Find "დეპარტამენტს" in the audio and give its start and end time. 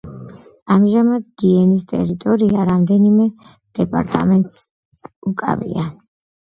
3.81-4.61